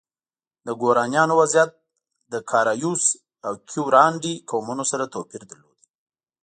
[0.65, 1.71] د ګورانیانو وضعیت
[2.31, 3.03] له کارایوس
[3.47, 5.79] او کیورانډي قومونو سره توپیر درلود.